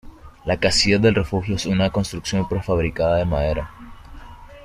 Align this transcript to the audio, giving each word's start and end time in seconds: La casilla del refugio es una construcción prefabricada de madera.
La 0.45 0.57
casilla 0.59 0.97
del 0.97 1.13
refugio 1.13 1.53
es 1.55 1.67
una 1.67 1.91
construcción 1.91 2.49
prefabricada 2.49 3.17
de 3.17 3.25
madera. 3.25 3.69